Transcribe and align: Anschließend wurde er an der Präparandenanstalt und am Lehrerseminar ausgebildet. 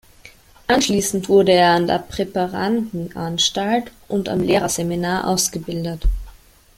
Anschließend 0.65 1.29
wurde 1.29 1.51
er 1.51 1.73
an 1.75 1.85
der 1.85 1.99
Präparandenanstalt 1.99 3.91
und 4.07 4.29
am 4.29 4.41
Lehrerseminar 4.41 5.27
ausgebildet. 5.27 6.07